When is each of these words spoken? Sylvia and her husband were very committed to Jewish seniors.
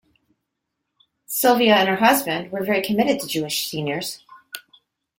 Sylvia 1.27 1.75
and 1.75 1.87
her 1.87 1.97
husband 1.97 2.51
were 2.51 2.63
very 2.63 2.81
committed 2.81 3.19
to 3.19 3.27
Jewish 3.27 3.67
seniors. 3.67 4.25